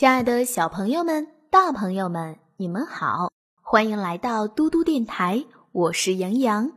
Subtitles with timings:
[0.00, 6.72] 亲爱的小朋友们、大朋友们，你们好，欢迎来到嘟嘟电台，我是杨洋。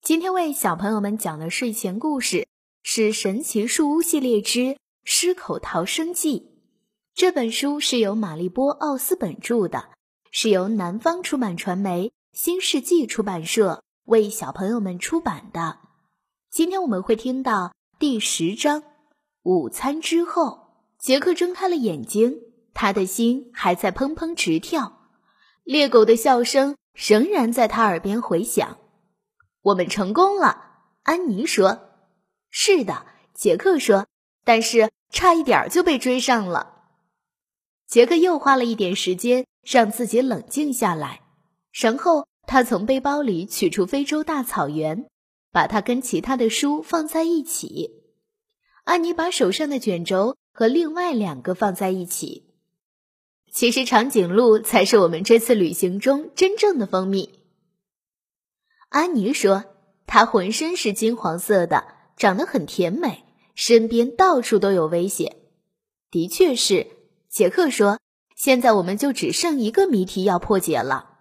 [0.00, 2.48] 今天为小朋友们讲的睡前故事
[2.82, 6.40] 是《神奇树屋系列之狮口逃生记》。
[7.14, 9.90] 这本书是由玛丽波·奥斯本著的，
[10.30, 15.80] 是由南方出版传媒新世纪出版社为小朋友们出版的。
[16.50, 18.82] 今天我们会听到第十章。
[19.42, 22.40] 午餐之后，杰克睁开了眼睛，
[22.78, 25.08] 他的心还在砰砰直跳，
[25.64, 28.76] 猎狗的笑声仍然在他耳边回响。
[29.62, 31.88] 我们成功了，安妮说。
[32.50, 34.06] “是的。”杰克说
[34.44, 36.84] ，“但是差一点就被追上了。”
[37.88, 41.22] 杰克又花了一点时间让自己冷静下来，
[41.72, 45.04] 然后他从背包里取出《非洲大草原》，
[45.50, 48.02] 把它跟其他的书放在一起。
[48.84, 52.45] 安妮把手上的卷轴和另外两个放在一起。
[53.56, 57.40] 其实长颈鹿才是我们这次旅行中真正的蜂蜜。
[58.90, 59.64] 安妮说
[60.06, 61.86] ：“它浑身是金黄色的，
[62.18, 65.36] 长得很甜美，身边到处都有危险。”
[66.12, 66.86] 的确是，
[67.30, 67.98] 杰克说
[68.36, 71.16] ：“现在我们就只剩一个谜题要破解了。”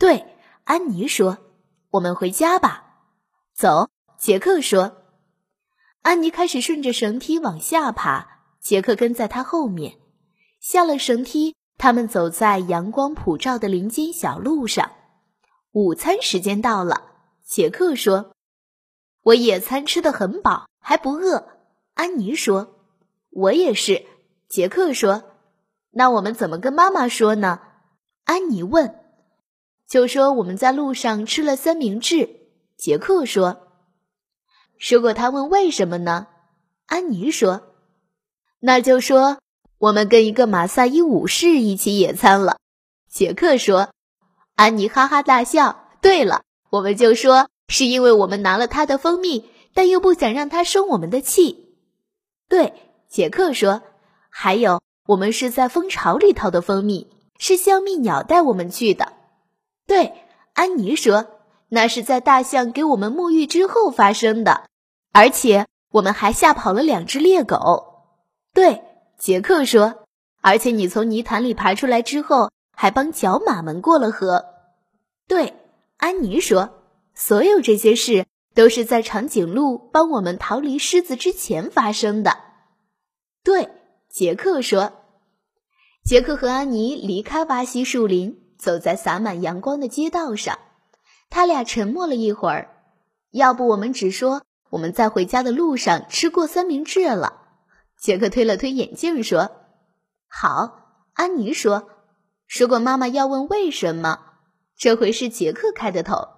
[0.00, 0.26] 对，
[0.64, 1.38] 安妮说
[1.90, 3.04] ：“我们回家吧。”
[3.54, 4.96] 走，杰克说。
[6.02, 10.00] 安妮开始顺着绳梯往下爬，杰克跟在她后面。
[10.60, 14.90] 下了绳梯，他们走在阳光普照的林间小路上。
[15.70, 17.04] 午餐时间到了，
[17.44, 18.34] 杰克说
[19.22, 21.46] ：“我野餐吃得很饱，还不饿。”
[21.94, 22.80] 安妮说
[23.30, 24.04] ：“我也是。”
[24.48, 25.22] 杰克说
[25.92, 27.60] ：“那我们怎么跟妈妈说呢？”
[28.24, 28.98] 安妮问。
[29.86, 33.68] “就说我们在路上吃了三明治。”杰克说。
[34.78, 36.28] 如果他问为什么呢？
[36.86, 37.74] 安妮说
[38.60, 39.38] ：“那就说
[39.78, 42.58] 我们跟一个马赛伊武士一起野餐了。”
[43.10, 43.90] 杰克说
[44.56, 51.74] ：“安妮哈哈大笑。”对了，我们就说是因为我们拿了他的蜂蜜，但又不想让他生我们的气。
[52.48, 52.72] 对，
[53.08, 53.82] 杰克说
[54.30, 59.12] ：“还有，我们是在蜂巢里头的蜂蜜，是香蜜鸟带我们去的。”
[59.86, 60.12] 对，
[60.54, 61.26] 安妮说。
[61.70, 64.64] 那是在大象给我们沐浴之后发生的，
[65.12, 68.06] 而且我们还吓跑了两只猎狗。
[68.54, 68.84] 对，
[69.18, 70.06] 杰克说，
[70.40, 74.44] 而且你从泥潭里爬出来之后，还帮角马们过了河。
[75.26, 75.54] 对，
[75.96, 76.84] 安妮说，
[77.14, 82.38] 所有这些事都是在长颈鹿帮我们逃离狮子之前发生的。
[83.42, 83.70] 对，
[84.08, 84.92] 杰克说，
[86.04, 90.58] 杰克和安妮离开巴西树林，走在洒满阳光的街道上。
[91.28, 92.70] 他俩沉默了一会儿，
[93.32, 97.47] 要不我们只说我们在回家的路上吃过三明治了。
[98.00, 99.50] 杰克推了推眼镜说
[100.28, 101.90] ：“好。”安妮说
[102.46, 104.20] ：“如果妈妈要问为什么，
[104.76, 106.28] 这回是杰克开的头，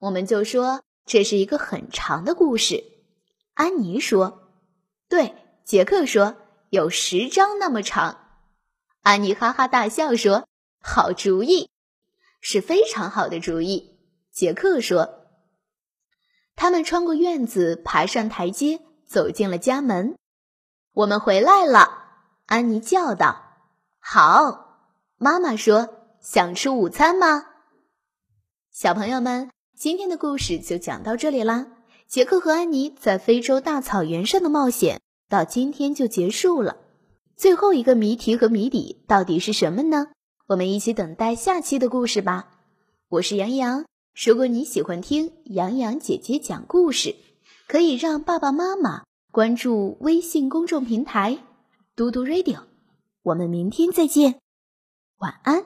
[0.00, 2.82] 我们就说这是一个很长的故事。”
[3.54, 4.50] 安妮说
[5.08, 6.36] ：“对。”杰克说
[6.70, 8.40] ：“有十章那么长。”
[9.04, 10.48] 安妮哈哈大笑说
[10.82, 11.68] ：“好主意，
[12.40, 13.98] 是非常好的主意。”
[14.32, 15.26] 杰克说
[16.56, 20.16] ：“他们穿过院子，爬上台阶，走进了家门。
[20.98, 21.88] 我们回来了。”
[22.46, 23.42] 安妮叫道。
[24.00, 24.86] “好。”
[25.16, 25.88] 妈妈说
[26.20, 27.46] ：“想吃午餐吗？”
[28.72, 31.66] 小朋友们，今天的故事就讲到这里啦。
[32.06, 36.78] 杰克和安妮在非洲大草原上的冒险到今天就结束了。
[37.36, 40.08] 最后一个谜题和谜底到底是什么呢？
[40.46, 42.48] 我们一起等待下期的故事吧。
[43.08, 43.84] 我是杨洋。
[44.14, 47.14] 如果你喜欢听洋洋姐姐讲故事，
[47.68, 51.38] 可以让爸爸妈妈关注微信公众平台
[51.94, 52.60] “嘟嘟 radio”。
[53.22, 54.40] 我们明天再见，
[55.18, 55.64] 晚安。